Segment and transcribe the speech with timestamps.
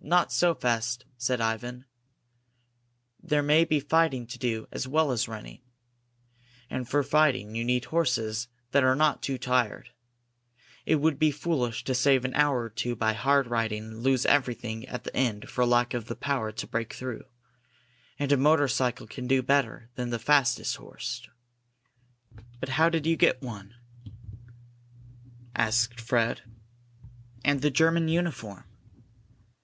[0.00, 1.84] "Not so fast," said Ivan.
[3.20, 5.60] "There may be fighting to do as well as running,
[6.70, 9.90] and for fighting you need horses that are not too tired.
[10.86, 14.24] It would be foolish to save an hour or two by hard riding and lose
[14.24, 17.24] everything at the end for lack of the power to break through.
[18.20, 21.28] And a motorcycle can do better than the fastest horse."
[22.60, 23.74] "But how did you get one?"
[25.56, 26.42] asked Fred.
[27.44, 28.62] "And the German uniform?"